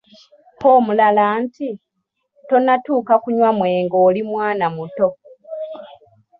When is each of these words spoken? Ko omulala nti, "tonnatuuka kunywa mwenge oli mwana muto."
Ko 0.59 0.67
omulala 0.77 1.23
nti, 1.43 1.69
"tonnatuuka 2.47 3.13
kunywa 3.23 3.49
mwenge 3.57 3.97
oli 4.07 4.21
mwana 4.29 4.65
muto." 4.75 5.07